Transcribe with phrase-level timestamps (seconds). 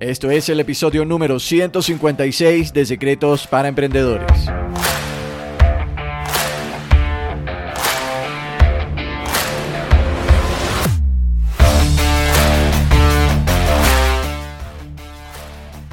[0.00, 4.28] Esto es el episodio número 156 de Secretos para Emprendedores.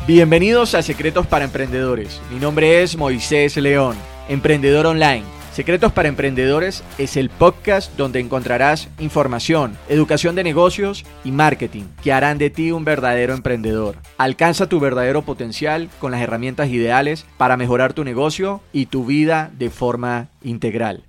[0.05, 2.21] Bienvenidos a Secretos para Emprendedores.
[2.29, 3.97] Mi nombre es Moisés León,
[4.29, 11.31] emprendedor online Secretos para Emprendedores es el podcast donde encontrarás información, educación de negocios y
[11.31, 13.95] marketing que harán de ti un verdadero emprendedor.
[14.17, 19.49] Alcanza tu verdadero potencial con las herramientas ideales para mejorar tu negocio y tu vida
[19.57, 21.05] de forma integral.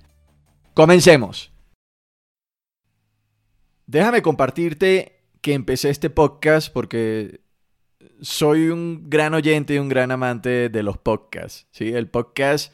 [0.73, 1.51] Comencemos.
[3.85, 7.41] Déjame compartirte que empecé este podcast porque
[8.21, 11.67] soy un gran oyente y un gran amante de los podcasts.
[11.71, 11.91] ¿sí?
[11.91, 12.71] El podcast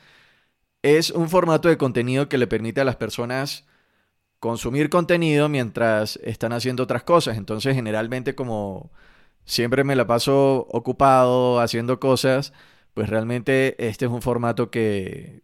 [0.83, 3.65] es un formato de contenido que le permite a las personas
[4.39, 7.37] consumir contenido mientras están haciendo otras cosas.
[7.37, 8.91] Entonces, generalmente como
[9.45, 12.53] siempre me la paso ocupado haciendo cosas,
[12.93, 15.43] pues realmente este es un formato que,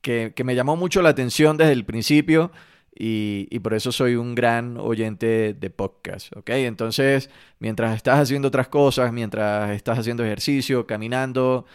[0.00, 2.50] que, me llamó mucho la atención desde el principio
[2.98, 6.50] y, y, por eso soy un gran oyente de podcast, ¿ok?
[6.50, 11.66] Entonces, mientras estás haciendo otras cosas, mientras estás haciendo ejercicio, caminando,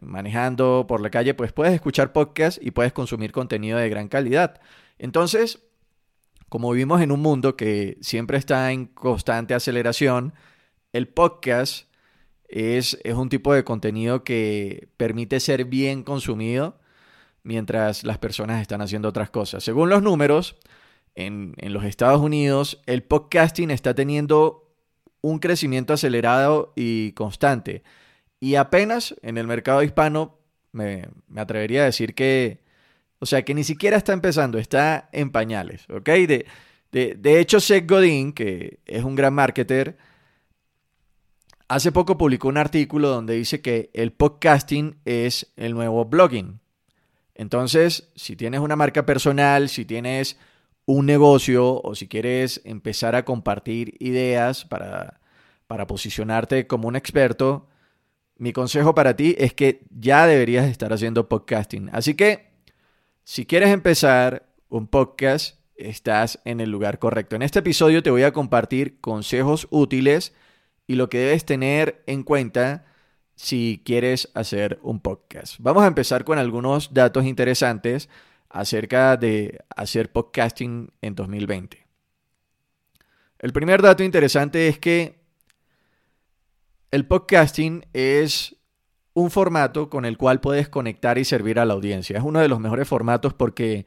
[0.00, 4.60] manejando por la calle, pues puedes escuchar podcasts y puedes consumir contenido de gran calidad.
[4.98, 5.60] Entonces,
[6.48, 10.34] como vivimos en un mundo que siempre está en constante aceleración,
[10.92, 11.86] el podcast
[12.48, 16.78] es, un tipo de contenido que permite ser bien consumido
[17.42, 19.64] mientras las personas están haciendo otras cosas.
[19.64, 20.56] Según los números,
[21.14, 24.62] en los Estados Unidos, el podcasting está teniendo
[25.22, 27.82] un crecimiento acelerado y constante.
[28.42, 30.36] Y apenas en el mercado hispano
[30.72, 32.58] me, atrevería a decir que,
[33.20, 36.08] o sea, que ni siquiera está empezando, está en pañales, ¿ok?
[36.08, 36.46] De,
[36.90, 39.96] de, hecho, Seth Godin, que es un gran marketer,
[41.68, 46.58] hace poco publicó un artículo donde dice que el podcasting es el nuevo blogging.
[47.36, 50.36] Entonces, si tienes una marca personal, si tienes
[50.84, 55.20] un negocio o si quieres empezar a compartir ideas para,
[55.68, 57.68] para posicionarte como un experto,
[58.36, 61.90] mi consejo para ti es que ya deberías estar haciendo podcasting.
[61.92, 62.50] Así que,
[63.24, 67.36] si quieres empezar un podcast, estás en el lugar correcto.
[67.36, 70.32] En este episodio te voy a compartir consejos útiles
[70.86, 72.84] y lo que debes tener en cuenta
[73.34, 75.56] si quieres hacer un podcast.
[75.58, 78.08] Vamos a empezar con algunos datos interesantes
[78.48, 81.86] acerca de hacer podcasting en 2020.
[83.38, 85.21] El primer dato interesante es que
[86.92, 88.54] el podcasting es
[89.14, 92.18] un formato con el cual puedes conectar y servir a la audiencia.
[92.18, 93.86] Es uno de los mejores formatos porque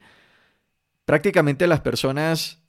[1.04, 2.62] prácticamente las personas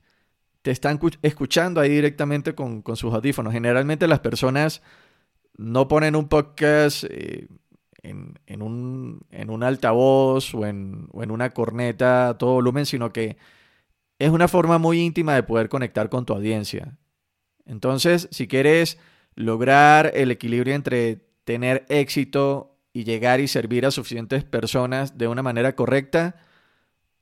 [0.61, 3.51] te están escuchando ahí directamente con, sus audífonos.
[3.51, 4.83] Generalmente las personas
[5.57, 7.47] no ponen un podcast eh,
[8.03, 13.37] en, un, altavoz o en, o en una corneta a todo volumen, sino que
[14.19, 16.95] es una forma muy íntima de poder conectar con tu audiencia.
[17.65, 18.99] Entonces, si quieres
[19.37, 25.43] lograr el equilibrio entre tener éxito y llegar y servir a suficientes personas de una
[25.43, 26.35] manera correcta,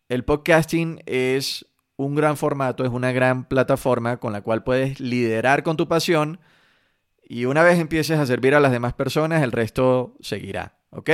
[0.08, 1.66] el podcasting es
[1.98, 6.40] un gran formato, es una gran plataforma con la cual puedes liderar con tu pasión
[7.22, 11.10] y una vez empieces a servir a las demás personas, el resto seguirá, ¿ok?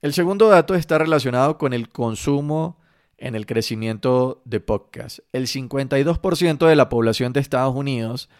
[0.00, 2.80] El segundo dato está relacionado con el consumo
[3.18, 5.18] en el crecimiento de podcast.
[5.32, 8.30] El 52% de la población de Estados Unidos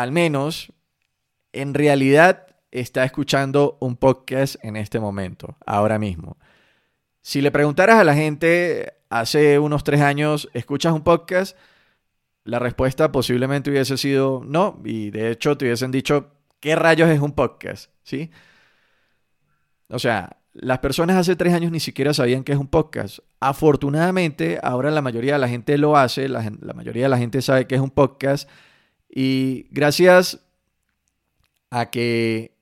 [0.00, 0.72] al menos
[1.52, 6.38] en realidad está escuchando un podcast en este momento, ahora mismo.
[7.20, 11.54] Si le preguntaras a la gente hace unos tres años, ¿escuchas un podcast?
[12.44, 17.20] La respuesta posiblemente hubiese sido no, y de hecho te hubiesen dicho, ¿qué rayos es
[17.20, 17.90] un podcast?
[18.02, 18.30] ¿Sí?
[19.90, 23.18] O sea, las personas hace tres años ni siquiera sabían qué es un podcast.
[23.38, 27.42] Afortunadamente, ahora la mayoría de la gente lo hace, la, la mayoría de la gente
[27.42, 28.48] sabe qué es un podcast
[29.12, 30.40] y gracias
[31.70, 32.56] a que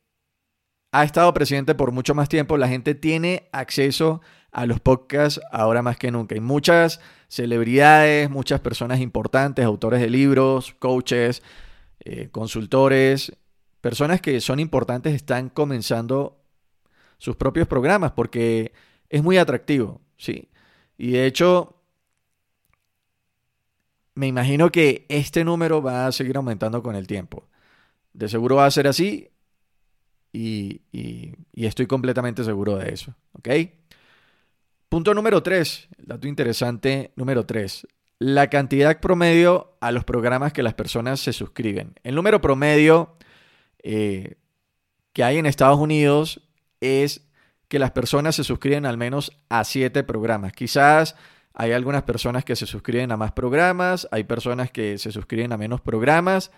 [0.92, 5.82] ha estado presidente por mucho más tiempo, la gente tiene acceso a los podcasts ahora
[5.82, 6.34] más que nunca.
[6.34, 11.42] Hay muchas celebridades, muchas personas importantes, autores de libros, coaches,
[12.00, 13.36] eh, consultores,
[13.82, 16.42] personas que son importantes están comenzando
[17.18, 18.72] sus propios programas porque
[19.10, 20.48] es muy atractivo, ¿sí?
[20.96, 21.77] Y de hecho,
[24.19, 27.47] me imagino que este número va a seguir aumentando con el tiempo.
[28.12, 29.31] De seguro va a ser así
[30.32, 30.81] y,
[31.55, 33.15] estoy completamente seguro de eso.
[34.88, 37.87] Punto número 3, dato interesante número 3,
[38.19, 41.94] la cantidad promedio a los programas que las personas se suscriben.
[42.03, 43.15] El número promedio
[43.85, 44.35] eh,
[45.12, 46.41] que hay en Estados Unidos
[46.81, 47.29] es
[47.69, 50.55] que las personas se suscriben al menos a 7 programas.
[50.55, 51.15] Quizás
[51.54, 55.56] hay algunas personas que se suscriben a más programas, hay personas que se suscriben a
[55.56, 56.50] menos programas.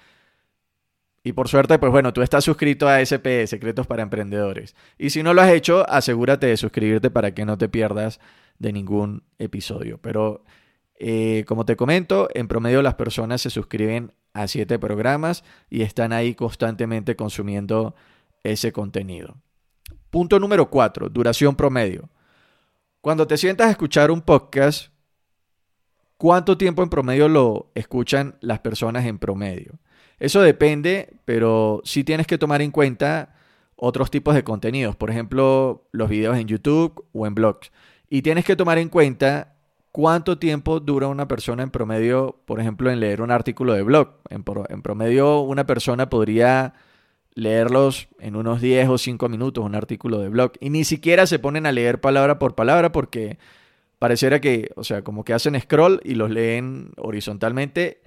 [1.22, 4.75] Y por suerte, pues bueno, tú estás suscrito a SP, Secretos para Emprendedores.
[4.98, 8.20] Y si no lo has hecho, asegúrate de suscribirte para que no te pierdas
[8.58, 9.98] de ningún episodio.
[10.00, 10.44] Pero
[10.98, 16.12] eh, como te comento, en promedio las personas se suscriben a siete programas y están
[16.12, 17.94] ahí constantemente consumiendo
[18.42, 19.37] ese contenido.
[20.10, 22.10] Punto número cuatro, duración promedio.
[23.00, 24.93] Cuando te sientas a escuchar un podcast,
[26.19, 29.79] ¿cuánto tiempo en promedio lo escuchan las personas en promedio?
[30.19, 33.35] Eso depende, pero sí tienes que tomar en cuenta
[33.75, 37.73] otros tipos de contenidos, por ejemplo, los videos en YouTube o en blogs.
[38.11, 39.55] Y tienes que tomar en cuenta
[39.93, 44.11] cuánto tiempo dura una persona en promedio, por ejemplo, en leer un artículo de blog.
[44.29, 46.75] En, promedio, una persona podría
[47.35, 50.53] leerlos en unos 10 o 5 minutos, un artículo de blog.
[50.61, 53.38] Y ni siquiera se ponen a leer palabra por palabra porque
[53.99, 58.00] pareciera que, o sea, como que hacen scroll y los leen horizontalmente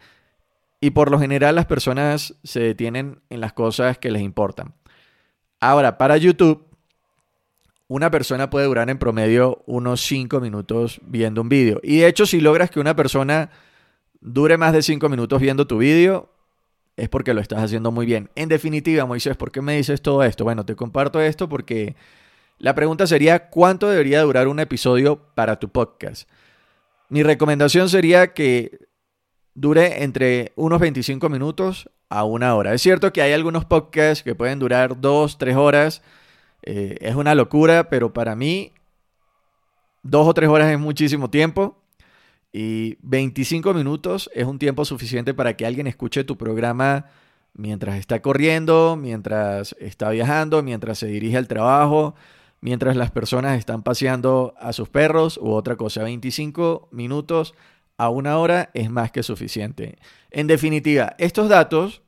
[0.84, 4.74] y por lo general las personas se detienen en las cosas que les importan.
[5.62, 6.68] Ahora, para YouTube,
[7.88, 11.80] una persona puede durar en promedio unos 5 minutos viendo un vídeo.
[11.84, 13.50] Y de hecho, si logras que una persona
[14.20, 16.33] dure más de 5 minutos viendo tu vídeo,
[16.96, 18.30] es porque lo estás haciendo muy bien.
[18.36, 20.44] En definitiva, Moisés, ¿por qué me dices todo esto?
[20.44, 21.96] Bueno, te comparto esto porque
[22.60, 26.30] la pregunta sería, ¿cuánto debería durar un episodio para tu podcast?
[27.10, 28.80] Mi recomendación sería que
[29.56, 32.74] dure entre unos 25 minutos a una hora.
[32.74, 36.02] Es cierto que hay algunos podcasts que pueden durar dos, tres horas.
[36.62, 38.72] Eh, es una locura, pero para mí
[40.04, 41.83] dos o tres horas es muchísimo tiempo.
[42.56, 47.08] Y 25 minutos es un tiempo suficiente para que alguien escuche tu programa
[47.54, 52.14] mientras está corriendo, mientras está viajando, mientras se dirige al trabajo,
[52.62, 56.04] mientras las personas están paseando a sus perros u otra cosa.
[56.04, 57.56] 25 minutos
[57.98, 59.98] a una hora es más que suficiente.
[60.30, 62.04] En definitiva, estos datos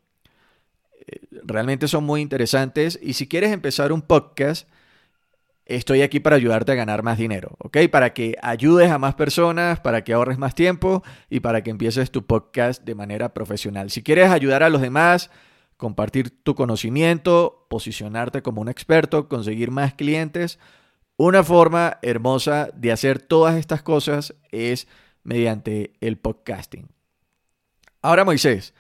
[1.07, 4.67] eh, realmente son muy interesantes y si quieres empezar un podcast,
[5.65, 7.77] estoy aquí para ayudarte a ganar más dinero, ¿ok?
[7.91, 12.11] Para que ayudes a más personas, para que ahorres más tiempo y para que empieces
[12.11, 13.89] tu podcast de manera profesional.
[13.89, 15.31] Si quieres ayudar a los demás,
[15.77, 20.59] compartir tu conocimiento, posicionarte como un experto, conseguir más clientes,
[21.17, 24.87] una forma hermosa de hacer todas estas cosas es
[25.23, 26.89] mediante el podcasting.
[28.01, 28.73] Ahora, Moisés,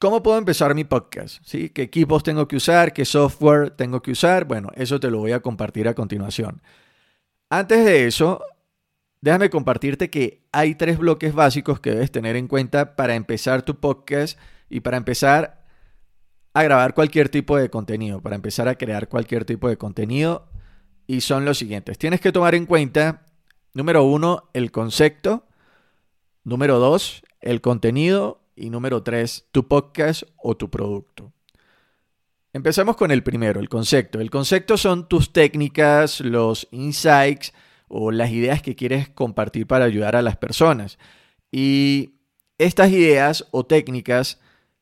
[0.00, 1.40] ¿cómo puedo empezar mi podcast?
[1.44, 1.68] ¿Sí?
[1.70, 2.92] ¿Qué equipos tengo que usar?
[2.92, 4.46] ¿Qué software tengo que usar?
[4.46, 6.60] Bueno, eso te lo voy a compartir a continuación.
[7.48, 8.42] Antes de eso,
[9.20, 13.78] déjame compartirte que hay tres bloques básicos que debes tener en cuenta para empezar tu
[13.78, 14.36] podcast
[14.68, 15.64] y para empezar
[16.54, 20.48] a grabar cualquier tipo de contenido, para empezar a crear cualquier tipo de contenido.
[21.06, 21.98] Y son los siguientes.
[21.98, 23.26] Tienes que tomar en cuenta
[23.72, 25.44] Número uno, el concepto.
[26.42, 28.39] Número dos, el contenido.
[28.60, 31.32] Y número tres, tu podcast o tu producto.
[32.52, 34.20] Empezamos con el primero, el concepto.
[34.20, 37.54] El concepto son tus técnicas, los insights
[37.88, 40.98] o las ideas que quieres compartir para ayudar a las personas.
[41.50, 42.16] Y
[42.58, 44.40] estas ideas o técnicas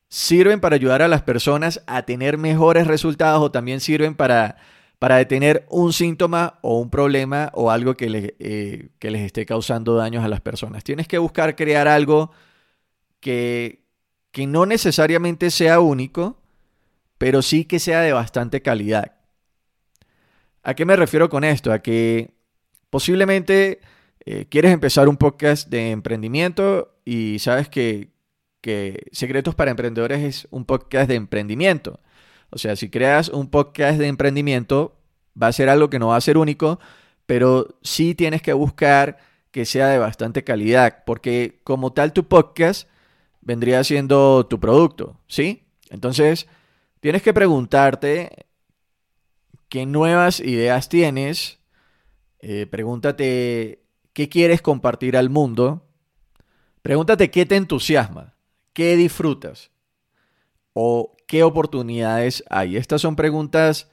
[0.09, 4.57] sirven para ayudar a las personas a tener mejores resultados o también sirven para
[4.99, 9.95] para detener un síntoma o un problema o algo que, eh, que les esté causando
[9.95, 10.83] daños a las personas.
[10.83, 12.31] Tienes que buscar crear algo
[13.19, 13.83] que,
[14.31, 16.37] que no necesariamente sea único,
[17.17, 19.15] pero sí que sea de bastante calidad.
[20.63, 21.71] ¿A qué me refiero con esto?
[21.71, 22.33] A que
[22.89, 23.79] posiblemente
[24.25, 28.09] eh, quieres empezar un podcast de emprendimiento y sabes que,
[28.61, 31.99] que Secretos para Emprendedores es un podcast de emprendimiento.
[32.51, 34.97] O sea, si creas un podcast de emprendimiento,
[35.41, 36.79] va a ser algo que no va a ser único,
[37.25, 39.17] pero sí tienes que buscar
[39.51, 42.89] que sea de bastante calidad, porque como tal tu podcast
[43.41, 45.63] vendría siendo tu producto, ¿sí?
[45.89, 46.47] Entonces,
[46.99, 48.47] tienes que preguntarte
[49.69, 51.59] qué nuevas ideas tienes
[52.41, 55.89] Eh, pregúntate qué quieres compartir al mundo.
[56.81, 58.37] Pregúntate qué te entusiasma,
[58.71, 59.71] qué disfrutas
[60.73, 62.77] o qué oportunidades hay.
[62.77, 63.89] Estas son preguntas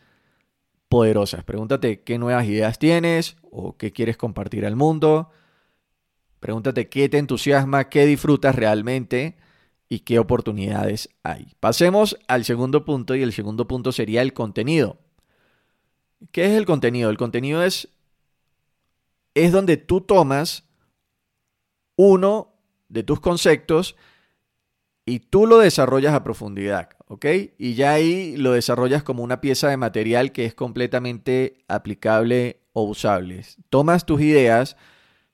[0.88, 1.42] poderosas.
[1.42, 5.30] Pregúntate qué nuevas ideas tienes o qué quieres compartir al mundo.
[6.46, 9.34] Pregúntate qué te entusiasma, qué disfrutas realmente
[9.88, 11.48] y qué oportunidades hay.
[11.58, 14.96] Pasemos al segundo punto y el segundo punto sería el contenido.
[16.30, 17.10] ¿Qué es el contenido?
[17.10, 17.88] El contenido es,
[19.34, 20.62] es donde tú tomas
[21.96, 22.52] uno
[22.88, 23.96] de tus conceptos
[25.04, 27.26] y tú lo desarrollas a profundidad, ¿ok?
[27.58, 32.84] Y ya ahí lo desarrollas como una pieza de material que es completamente aplicable o
[32.84, 33.44] usable.
[33.68, 34.76] Tomas tus ideas,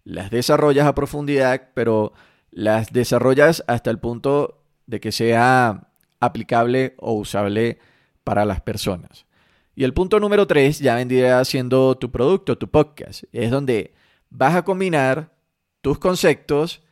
[0.05, 2.13] las desarrollas a profundidad, pero
[2.51, 5.89] las desarrollas hasta el punto de que sea
[6.21, 7.79] aplicable o usable
[8.25, 9.27] para las personas.
[9.75, 13.25] Y el punto número tres ya vendría siendo tu producto, tu podcast.
[13.33, 13.95] Es donde
[14.29, 15.33] vas a combinar
[15.81, 16.83] tus conceptos,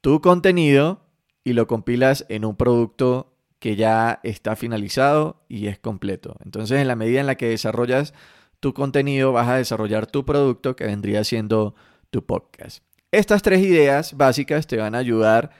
[0.00, 1.06] tu contenido
[1.44, 6.36] y lo compilas en un producto que ya está finalizado y es completo.
[6.44, 8.12] Entonces, en la medida en la que desarrollas
[8.60, 11.74] tu contenido, vas a desarrollar tu producto que vendría siendo
[12.14, 12.84] tu podcast.
[13.10, 15.50] Estas tres ideas básicas te van a ayudar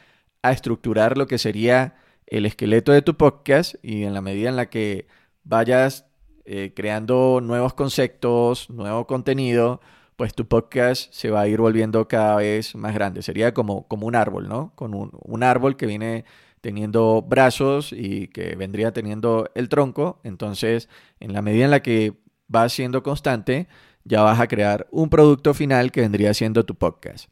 [0.40, 1.96] a estructurar lo que sería
[2.28, 5.08] el esqueleto de tu podcast y en la medida en la que
[5.42, 6.06] vayas
[6.44, 9.80] eh, creando nuevos conceptos, nuevo contenido,
[10.14, 13.22] pues tu podcast se va a ir volviendo cada vez más grande.
[13.22, 14.70] Sería como, como un árbol, ¿no?
[14.76, 16.24] Con un, un árbol que viene
[16.60, 20.20] teniendo brazos y que vendría teniendo el tronco.
[20.22, 22.14] Entonces, en la medida en la que
[22.46, 23.66] vas siendo constante,
[24.04, 27.28] ya vas a crear un producto final que vendría siendo tu podcast.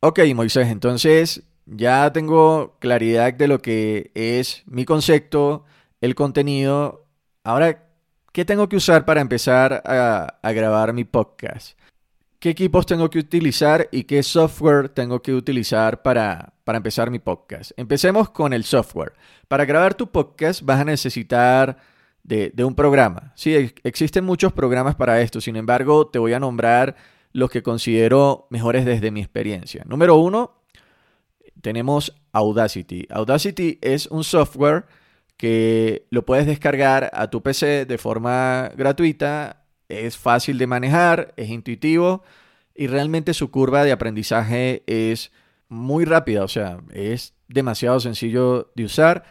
[0.00, 5.64] Ok, Moisés, entonces ya tengo claridad de lo que es mi concepto,
[6.00, 7.06] el contenido.
[7.42, 7.88] Ahora,
[8.32, 11.78] ¿qué tengo que usar para empezar a, grabar mi podcast?
[12.38, 17.18] ¿Qué equipos tengo que utilizar y qué software tengo que utilizar para, para empezar mi
[17.18, 17.72] podcast?
[17.78, 19.14] Empecemos con el software.
[19.48, 21.78] Para grabar tu podcast vas a necesitar
[22.24, 23.32] de, un programa.
[23.36, 25.40] Sí, existen muchos programas para esto.
[25.40, 26.96] Sin embargo, te voy a nombrar
[27.32, 29.84] los que considero mejores desde mi experiencia.
[29.86, 30.62] Número uno,
[31.60, 33.06] tenemos Audacity.
[33.10, 34.86] Audacity es un software
[35.36, 41.50] que lo puedes descargar a tu PC de forma gratuita, es fácil de manejar, es
[41.50, 42.22] intuitivo
[42.74, 45.32] y realmente su curva de aprendizaje es
[45.68, 49.24] muy rápida, o sea, es demasiado sencillo de usar.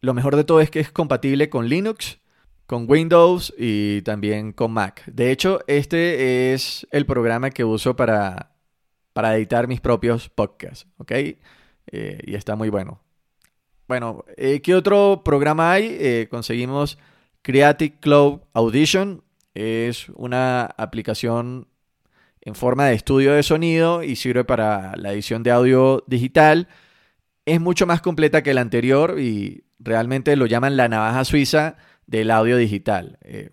[0.00, 2.20] Lo mejor de todo es que es compatible con Linux
[2.68, 5.02] con Windows y también con Mac.
[5.06, 8.52] De hecho, este es el programa que uso para,
[9.14, 11.12] para editar mis propios podcasts, ¿ok?
[11.12, 13.00] Eh, y está muy bueno.
[13.88, 15.96] Bueno, eh, ¿qué otro programa hay?
[15.98, 16.98] Eh, conseguimos
[17.40, 19.24] Creative Cloud Audition.
[19.54, 21.68] Es una aplicación
[22.42, 26.68] en forma de estudio de sonido y sirve para la edición de audio digital.
[27.46, 31.78] Es mucho más completa que la anterior y realmente lo llaman la navaja suiza
[32.08, 33.18] del audio digital.
[33.22, 33.50] Eh,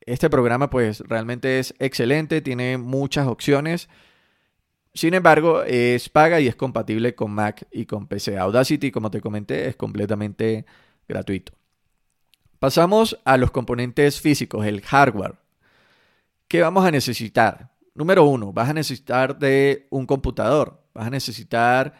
[0.00, 3.88] este programa pues realmente es excelente, tiene muchas opciones.
[4.94, 8.38] Sin embargo, es paga y es compatible con Mac y con PC.
[8.38, 10.64] Audacity, como te comenté, es completamente
[11.06, 11.52] gratuito.
[12.60, 15.34] Pasamos a los componentes físicos, el hardware.
[16.48, 17.72] ¿Qué vamos a necesitar?
[17.94, 21.94] Número uno, vas a necesitar de un computador, vas a necesitar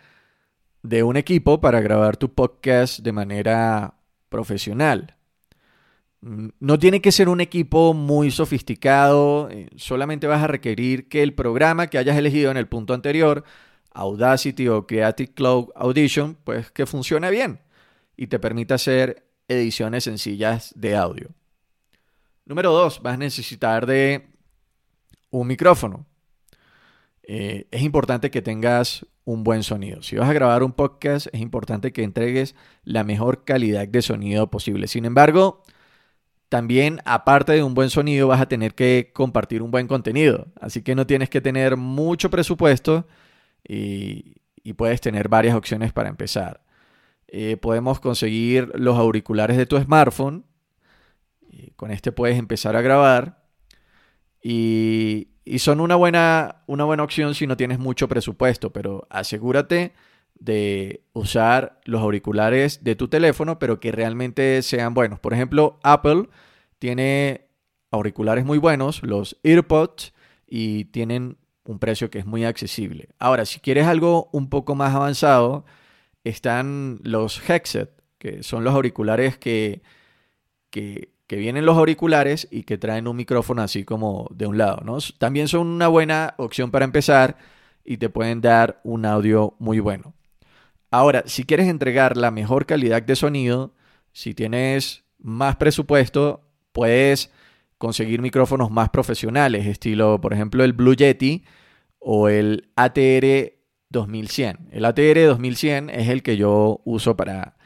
[0.82, 3.94] de un equipo para grabar tu podcast de manera
[4.28, 5.15] profesional.
[6.20, 11.34] No tiene que ser un equipo muy sofisticado, eh, solamente vas a requerir que el
[11.34, 13.44] programa que hayas elegido en el punto anterior,
[13.92, 17.60] Audacity o Creative Cloud Audition, pues que funcione bien
[18.16, 21.28] y te permita hacer ediciones sencillas de audio.
[22.44, 24.26] Número dos, vas a necesitar de
[25.30, 26.06] un micrófono.
[27.22, 30.02] Eh, es importante que tengas un buen sonido.
[30.02, 32.54] Si vas a grabar un podcast, es importante que entregues
[32.84, 34.86] la mejor calidad de sonido posible.
[34.86, 35.62] Sin embargo,
[36.48, 40.46] también, aparte de un buen sonido, vas a tener que compartir un buen contenido.
[40.60, 43.06] Así que no tienes que tener mucho presupuesto
[43.66, 44.34] y,
[44.76, 46.62] puedes tener varias opciones para empezar.
[47.28, 50.44] Eh, podemos conseguir los auriculares de tu smartphone.
[51.76, 53.44] con este puedes empezar a grabar.
[54.42, 59.94] Y, y son una buena, una buena opción si no tienes mucho presupuesto, pero asegúrate
[60.38, 65.20] de usar los auriculares de tu teléfono, pero que realmente sean buenos.
[65.20, 66.28] Por ejemplo, Apple
[66.78, 67.48] tiene
[67.90, 70.12] auriculares muy buenos, los EarPods,
[70.46, 73.08] y tienen un precio que es muy accesible.
[73.18, 75.64] Ahora, si quieres algo un poco más avanzado,
[76.24, 79.82] están los headset, que son los auriculares que,
[80.70, 84.82] que que vienen los auriculares y que traen un micrófono así como de un lado,
[84.84, 84.98] ¿no?
[85.18, 87.36] También son una buena opción para empezar
[87.84, 90.14] y te pueden dar un audio muy bueno.
[90.90, 93.74] Ahora, si quieres entregar la mejor calidad de sonido,
[94.12, 97.30] si tienes más presupuesto, puedes
[97.78, 101.44] conseguir micrófonos más profesionales, estilo, por ejemplo, el Blue Yeti
[101.98, 103.52] o el ATR
[103.90, 104.68] 2100.
[104.72, 107.56] El ATR 2100 es el que yo uso para,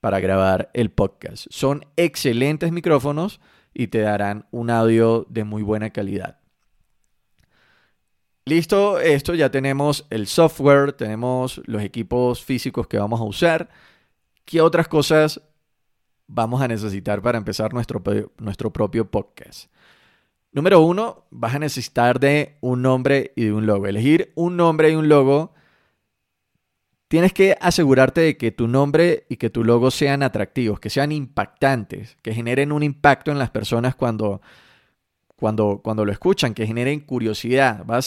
[0.00, 1.46] para grabar el podcast.
[1.50, 3.40] Son excelentes micrófonos
[3.72, 6.39] y te darán un audio de muy buena calidad.
[8.46, 13.68] Listo, esto ya tenemos el software, tenemos los equipos físicos que vamos a usar.
[14.44, 15.42] ¿Qué otras cosas
[16.26, 18.02] vamos a necesitar para empezar nuestro,
[18.38, 19.70] nuestro propio podcast?
[20.52, 23.86] Número uno, vas a necesitar de un nombre y de un logo.
[23.86, 25.52] Elegir un nombre y un logo.
[27.06, 31.12] Tienes que asegurarte de que tu nombre y que tu logo sean atractivos, que sean
[31.12, 34.40] impactantes, que generen un impacto en las personas cuando,
[35.40, 37.84] cuando, cuando lo escuchan, que generen curiosidad.
[37.84, 37.98] Va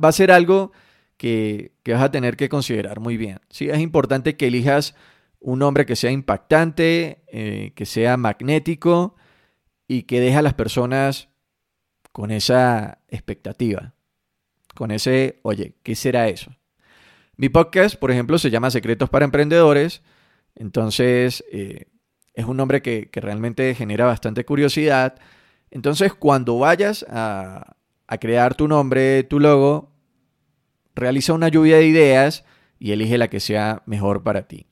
[0.00, 0.72] a, ser algo
[1.18, 3.40] que, vas a tener que considerar muy bien.
[3.50, 3.68] ¿sí?
[3.68, 4.94] Es importante que elijas
[5.40, 9.16] un nombre que sea impactante, eh, que sea magnético
[9.86, 11.28] y que deje a las personas
[12.12, 13.94] con esa expectativa,
[14.74, 16.56] con ese, oye, ¿qué será eso?
[17.36, 20.02] Mi podcast, por ejemplo, se llama Secretos para Emprendedores,
[20.54, 21.86] entonces eh,
[22.32, 25.18] es un nombre que, realmente genera bastante curiosidad.
[25.76, 27.76] Entonces, cuando vayas a,
[28.18, 29.90] crear tu nombre, tu logo,
[30.94, 32.46] realiza una lluvia de ideas
[32.78, 34.64] y elige la que sea mejor para ti.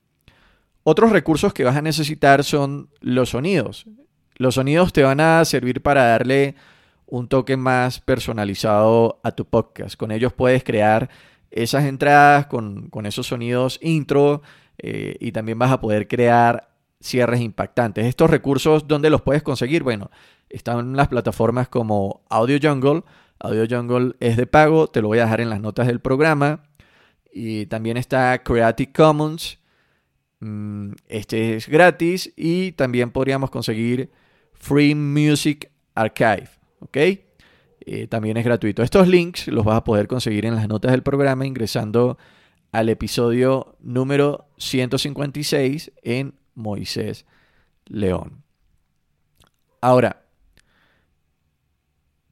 [0.82, 3.84] Otros recursos que vas a necesitar son los sonidos.
[4.37, 6.54] Los sonidos te van a servir para darle
[7.04, 9.96] un toque más personalizado a tu podcast.
[9.96, 11.11] Con ellos puedes crear
[11.50, 14.40] esas entradas con, esos sonidos intro
[14.78, 16.74] eh, y también vas a poder crear
[17.04, 18.06] cierres impactantes.
[18.06, 19.82] Estos recursos, ¿dónde los puedes conseguir?
[19.82, 20.11] Bueno,
[20.49, 23.04] están las plataformas como Audio Jungle.
[23.38, 26.64] Audio Jungle es de pago, te lo voy a dejar en las notas del programa.
[27.30, 29.58] Y también está Creative Commons.
[30.40, 34.11] Mm, este es gratis y también podríamos conseguir
[34.54, 36.49] Free Music Archive.
[36.80, 36.97] ¿ok?
[36.97, 38.82] Eh, también es gratuito.
[38.82, 42.17] Estos links los vas a poder conseguir en las notas del programa ingresando
[42.73, 47.26] al episodio número 156 en Moisés
[47.86, 48.43] León.
[49.80, 50.23] Ahora,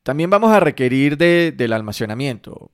[0.03, 2.71] también vamos a requerir del almacenamiento.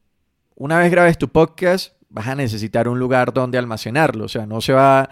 [0.54, 4.24] Una vez grabes tu podcast, vas a necesitar un lugar donde almacenarlo.
[4.24, 5.10] O sea, no se va.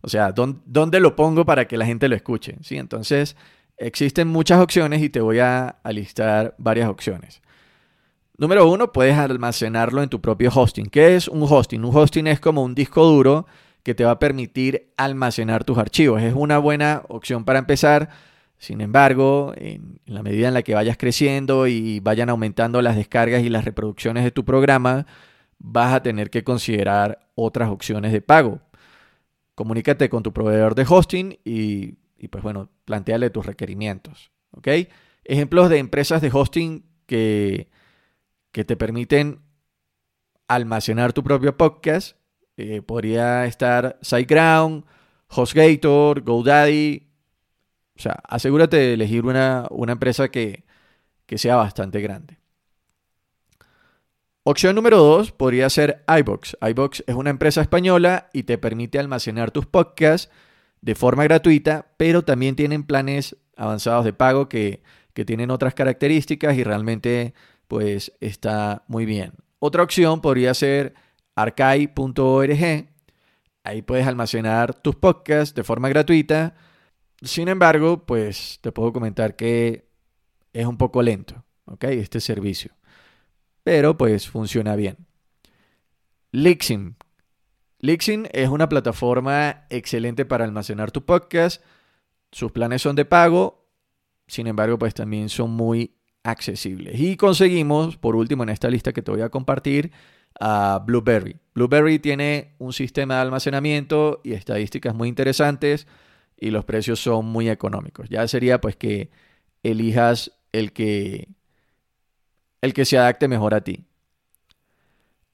[0.00, 2.56] O sea, ¿dónde, lo pongo para que la gente lo escuche?
[2.62, 2.76] ¿Sí?
[2.78, 3.36] Entonces,
[3.78, 7.40] Existen muchas opciones y te voy a, listar varias opciones.
[8.36, 10.86] Número uno, puedes almacenarlo en tu propio hosting.
[10.86, 11.84] ¿Qué es un hosting?
[11.84, 13.46] Un hosting es como un disco duro
[13.82, 16.22] que te va a permitir almacenar tus archivos.
[16.22, 18.10] Es una buena opción para empezar.
[18.58, 23.42] Sin embargo, en, la medida en la que vayas creciendo y vayan aumentando las descargas
[23.42, 25.06] y las reproducciones de tu programa,
[25.58, 28.60] vas a tener que considerar otras opciones de pago.
[29.54, 31.96] Comunícate con tu proveedor de hosting y
[32.28, 34.30] pues bueno, planteale tus requerimientos.
[35.24, 37.68] Ejemplos de empresas de hosting que,
[38.52, 39.40] que te permiten
[40.48, 42.16] almacenar tu propio podcast.
[42.58, 44.84] Eh, podría estar SiteGround,
[45.28, 47.08] HostGator, GoDaddy.
[47.96, 50.64] O sea, asegúrate de elegir una, una empresa que,
[51.26, 52.38] que sea bastante grande.
[54.42, 56.56] Opción número 2 podría ser iBox.
[56.60, 60.30] iBox es una empresa española y te permite almacenar tus podcasts
[60.80, 64.82] de forma gratuita, pero también tienen planes avanzados de pago que,
[65.26, 67.34] tienen otras características y realmente
[67.66, 69.32] pues está muy bien.
[69.58, 70.94] Otra opción podría ser
[71.42, 72.88] archive.org.
[73.64, 76.54] Ahí puedes almacenar tus podcasts de forma gratuita.
[77.22, 79.88] Sin embargo, pues te puedo comentar que
[80.52, 81.44] es un poco lento.
[81.80, 82.72] Este servicio.
[83.62, 85.06] Pero pues funciona bien.
[86.32, 86.94] Lixim,
[87.80, 91.62] Lixin es una plataforma excelente para almacenar tu podcast.
[92.32, 93.68] Sus planes son de pago,
[94.26, 96.98] sin embargo, pues también son muy accesibles.
[96.98, 99.92] Y conseguimos, por último, en esta lista que te voy a compartir,
[100.40, 101.36] a Blueberry.
[101.54, 105.86] Blueberry tiene un sistema de almacenamiento y estadísticas muy interesantes
[106.36, 108.08] y los precios son muy económicos.
[108.08, 109.10] Ya sería pues que
[109.62, 111.28] elijas el que
[112.60, 113.84] el que se adapte mejor a ti.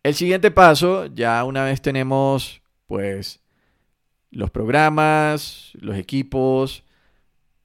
[0.03, 3.41] El siguiente paso, ya una vez tenemos pues
[4.31, 6.85] los programas, los equipos,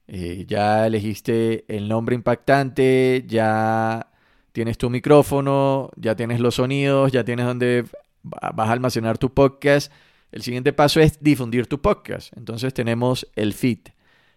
[0.06, 4.10] eh, ya elegiste el nombre impactante, ya
[4.52, 7.84] tienes tu micrófono, ya tienes los sonidos, ya tienes donde
[8.22, 9.92] vas a almacenar tu podcast.
[10.32, 12.36] El siguiente paso es difundir tu podcast.
[12.36, 13.78] Entonces tenemos el feed.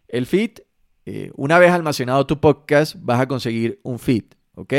[0.07, 0.59] El feed
[1.05, 4.23] eh, una vez almacenado tu podcast, vas a conseguir un feed,
[4.55, 4.73] ¿ok?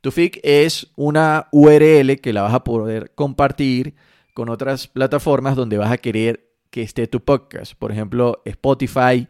[0.00, 3.94] Tu feed es una URL que la vas a poder compartir
[4.34, 7.74] con otras plataformas donde vas a querer que esté tu podcast.
[7.74, 9.28] Por ejemplo, Spotify,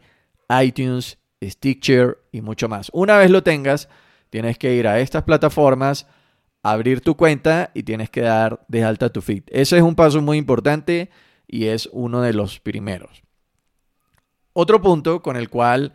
[0.63, 2.89] iTunes, Stitcher y mucho más.
[2.93, 3.89] Una vez lo tengas,
[4.31, 6.07] tienes que ir a estas plataformas,
[6.63, 9.43] abrir tu cuenta y tienes que dar de alta tu feed.
[9.47, 11.11] Ese es un paso muy importante
[11.47, 13.21] y es uno de los primeros.
[14.53, 15.93] Otro punto con el cual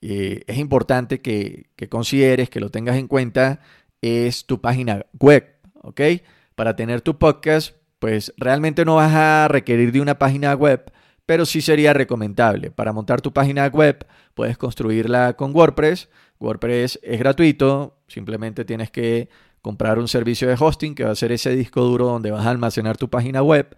[0.00, 3.60] eh, es importante que, que, consideres, que lo tengas en cuenta,
[4.00, 5.48] es tu página web,
[5.82, 6.00] ¿ok?
[6.54, 10.92] Para tener tu podcast, pues realmente no vas a requerir de una página web,
[11.26, 12.70] pero sí sería recomendable.
[12.70, 16.08] Para montar tu página web, puedes construirla con WordPress.
[16.40, 19.28] WordPress es gratuito, simplemente tienes que
[19.60, 22.50] comprar un servicio de hosting que va a ser ese disco duro donde vas a
[22.50, 23.76] almacenar tu página web.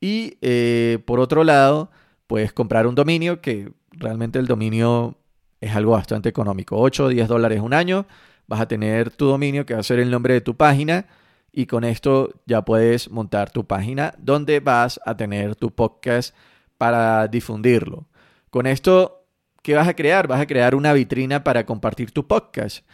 [0.00, 1.90] Y eh, por otro lado,
[2.26, 5.16] puedes comprar un dominio que realmente el dominio
[5.60, 6.76] es algo bastante económico.
[6.78, 8.06] 8 o 10 dólares un año.
[8.46, 11.06] Vas a tener tu dominio que va a ser el nombre de tu página.
[11.52, 16.34] Y con esto ya puedes montar tu página donde vas a tener tu podcast
[16.80, 18.08] para difundirlo.
[18.48, 19.26] Con esto,
[19.60, 20.26] ¿qué vas a crear?
[20.28, 22.86] Vas a crear una vitrina para compartir tu podcast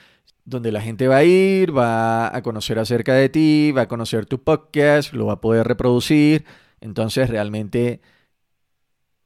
[0.45, 4.27] donde la gente va a ir, va a conocer acerca de ti, va a conocer
[4.27, 6.45] tu podcast, lo va a poder reproducir.
[6.81, 8.01] Entonces realmente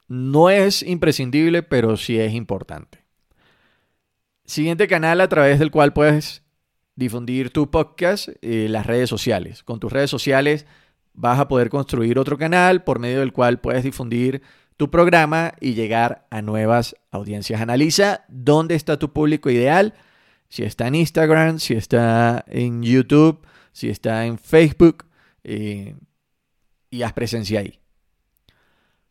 [0.06, 3.06] no es imprescindible, pero sí es importante.
[4.44, 6.42] Siguiente canal a través del cual puedes
[6.96, 9.62] difundir tu podcast, eh, las redes sociales.
[9.62, 10.66] Con tus redes sociales
[11.14, 14.42] vas a poder construir otro canal por medio del cual puedes difundir
[14.76, 17.60] tu programa y llegar a nuevas audiencias.
[17.60, 19.94] Analiza dónde está tu público ideal
[20.48, 25.06] si está en Instagram, si está en YouTube, si está en Facebook
[25.44, 25.94] eh,
[26.90, 27.78] y haz presencia ahí.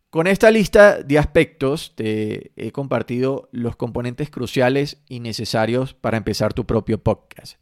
[0.09, 6.53] Con esta lista de aspectos te he compartido los componentes cruciales y necesarios para empezar
[6.53, 7.57] tu propio podcast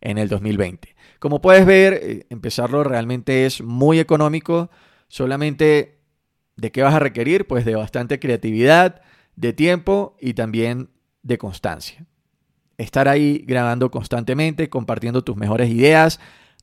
[0.00, 0.91] en el 2020.
[1.22, 4.70] Como puedes ver, eh, empezarlo realmente es muy económico.
[5.06, 6.00] Solamente
[6.56, 7.46] de qué vas a requerir?
[7.46, 9.02] Pues de bastante creatividad,
[9.36, 10.90] de tiempo y también
[11.22, 12.04] de constancia
[12.76, 16.18] estar ahí grabando constantemente, compartiendo tus mejores ideas,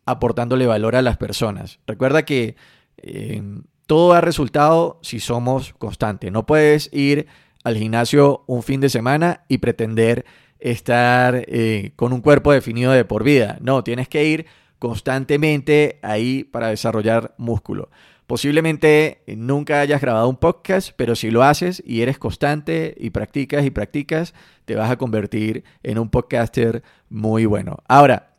[0.05, 1.79] aportándole valor a las personas.
[1.87, 2.57] Recuerda que
[2.97, 3.41] eh,
[3.85, 6.33] todo da resultado si somos constantes.
[6.33, 7.27] No puedes ir
[7.63, 10.25] al gimnasio un fin de semana y pretender
[10.59, 13.57] estar eh, con un cuerpo definido de por vida.
[13.61, 14.45] No, tienes que ir
[14.77, 17.89] constantemente ahí para desarrollar músculo.
[18.27, 23.65] Posiblemente nunca hayas grabado un podcast, pero si lo haces y eres constante y practicas
[23.65, 27.79] y practicas, te vas a convertir en un podcaster muy bueno.
[27.87, 28.35] Ahora,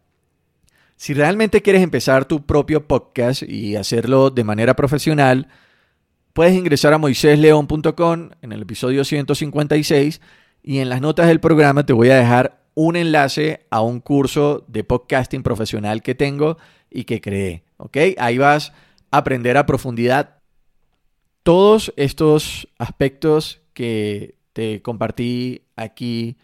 [0.94, 5.48] si realmente quieres empezar tu propio podcast y hacerlo de manera profesional,
[6.34, 10.20] puedes ingresar a moisésleón.com en el episodio 156
[10.62, 14.64] y en las notas del programa te voy a dejar un enlace a un curso
[14.68, 16.56] de podcasting profesional que tengo
[16.90, 17.64] y que creé.
[17.76, 17.96] ¿Ok?
[18.18, 18.72] Ahí vas
[19.10, 20.36] aprender a profundidad
[21.42, 26.36] todos estos aspectos que te compartí aquí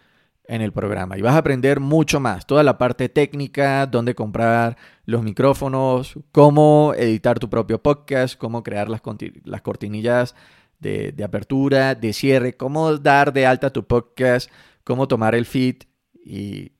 [0.48, 1.18] en el programa.
[1.18, 6.92] Y vas a aprender mucho más, toda la parte técnica, dónde comprar los micrófonos, cómo
[6.96, 10.34] editar tu propio podcast, cómo crear las cortinillas
[10.80, 14.50] de, apertura, de cierre, cómo dar de alta tu podcast,
[14.84, 15.76] cómo tomar el feed
[16.24, 16.72] y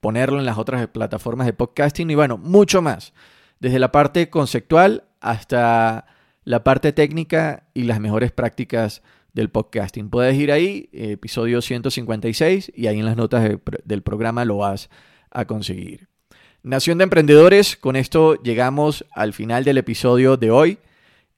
[0.00, 3.12] ponerlo en las otras plataformas de podcasting y bueno, mucho más
[3.58, 6.06] desde la parte conceptual hasta
[6.44, 10.10] la parte técnica y las mejores prácticas del podcasting.
[10.10, 13.48] Puedes ir ahí, episodio 156, y ahí en las notas
[13.84, 14.90] del programa lo vas
[15.30, 16.08] a conseguir.
[16.62, 20.78] Nación de Emprendedores, con esto llegamos al final del episodio de hoy.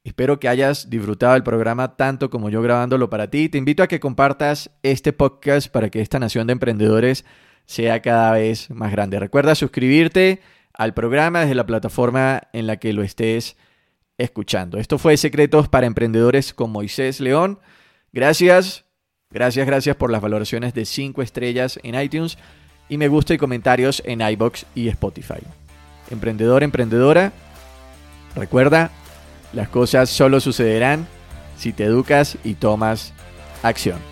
[0.05, 3.49] Espero que hayas disfrutado el programa tanto como yo grabándolo para ti.
[3.49, 7.25] Te invito a que compartas este podcast para que esta Nación de Emprendedores
[7.67, 9.21] sea cada vez más grande.
[9.21, 10.41] Recuerda suscribirte
[10.75, 13.57] al programa desde la plataforma en la que lo estés
[14.19, 14.79] escuchando.
[14.79, 17.61] Esto fue Secretos para Emprendedores con Moisés León.
[18.12, 18.85] Gracias,
[19.31, 22.38] gracias, gracias por las valoraciones de 5 estrellas en iTunes
[22.88, 25.41] y me gusta y comentarios en iBox y Spotify.
[26.11, 27.33] Emprendedor, emprendedora,
[28.35, 28.91] recuerda,
[29.53, 31.07] las cosas solo sucederán
[31.57, 33.12] si te educas y tomas
[33.62, 34.12] acción.